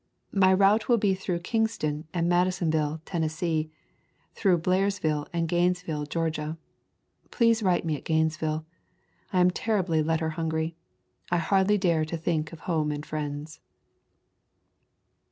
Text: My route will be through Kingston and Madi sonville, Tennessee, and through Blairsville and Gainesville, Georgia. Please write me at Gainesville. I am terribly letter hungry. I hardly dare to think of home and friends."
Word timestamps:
My 0.33 0.51
route 0.51 0.89
will 0.89 0.97
be 0.97 1.13
through 1.13 1.41
Kingston 1.41 2.07
and 2.11 2.27
Madi 2.27 2.49
sonville, 2.49 3.01
Tennessee, 3.05 3.69
and 3.69 4.35
through 4.35 4.57
Blairsville 4.57 5.27
and 5.31 5.47
Gainesville, 5.47 6.07
Georgia. 6.07 6.57
Please 7.29 7.61
write 7.61 7.85
me 7.85 7.97
at 7.97 8.03
Gainesville. 8.03 8.65
I 9.31 9.41
am 9.41 9.51
terribly 9.51 10.01
letter 10.01 10.29
hungry. 10.29 10.75
I 11.29 11.37
hardly 11.37 11.77
dare 11.77 12.03
to 12.05 12.17
think 12.17 12.51
of 12.51 12.61
home 12.61 12.91
and 12.91 13.05
friends." 13.05 13.59